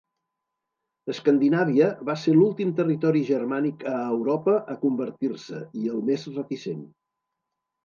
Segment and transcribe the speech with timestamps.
[1.13, 6.85] Escandinàvia va ser l'últim territori germànic a Europa a convertir-se i el més reticent.